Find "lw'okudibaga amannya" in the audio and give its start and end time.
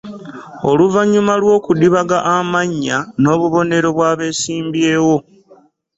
1.41-2.97